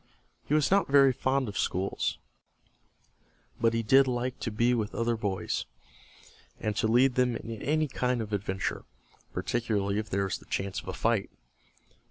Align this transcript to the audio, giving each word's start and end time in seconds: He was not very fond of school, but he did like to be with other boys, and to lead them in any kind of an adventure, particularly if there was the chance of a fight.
He 0.47 0.55
was 0.55 0.71
not 0.71 0.87
very 0.87 1.13
fond 1.13 1.47
of 1.47 1.59
school, 1.59 1.99
but 3.59 3.75
he 3.75 3.83
did 3.83 4.07
like 4.07 4.39
to 4.39 4.49
be 4.49 4.73
with 4.73 4.95
other 4.95 5.15
boys, 5.15 5.65
and 6.59 6.75
to 6.77 6.87
lead 6.87 7.13
them 7.13 7.35
in 7.35 7.61
any 7.61 7.87
kind 7.87 8.19
of 8.19 8.29
an 8.31 8.35
adventure, 8.37 8.83
particularly 9.31 9.99
if 9.99 10.09
there 10.09 10.23
was 10.23 10.39
the 10.39 10.45
chance 10.45 10.81
of 10.81 10.87
a 10.87 10.93
fight. 10.93 11.29